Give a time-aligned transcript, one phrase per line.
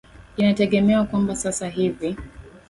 [0.37, 2.15] inategemewa kwamba sasa hivi